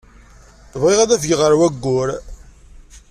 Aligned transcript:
Bɣiɣ 0.81 0.99
ad 1.01 1.11
afgeɣ 1.15 1.39
ɣer 1.41 1.53
wayyur. 1.59 2.09